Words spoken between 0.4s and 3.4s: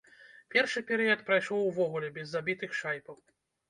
Першы перыяд прайшоў увогуле без забітых шайбаў.